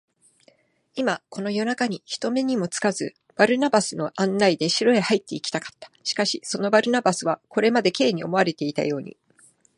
[0.95, 5.91] 今、この夜なかに、人目にもつかず、バルナバスの案内で城へ入っていきたかった。
[6.03, 9.15] しかし、そのバルナバスは、これまで Ｋ に思われていたように、